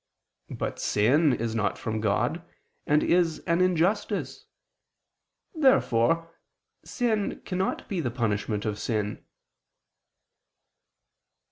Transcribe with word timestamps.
But 0.49 0.79
sin 0.79 1.31
is 1.31 1.53
not 1.53 1.77
from 1.77 1.99
God, 2.01 2.43
and 2.87 3.03
is 3.03 3.37
an 3.45 3.61
injustice. 3.61 4.47
Therefore 5.53 6.33
sin 6.83 7.39
cannot 7.45 7.87
be 7.87 7.99
the 7.99 8.09
punishment 8.09 8.65
of 8.65 8.79
sin. 8.79 9.23